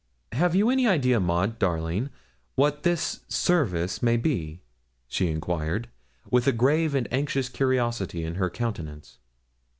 [0.31, 2.09] 'Have you any idea, Maud, darling,
[2.55, 4.63] what this service may be?'
[5.07, 5.89] she enquired,
[6.31, 9.19] with a grave and anxious curiosity in her countenance.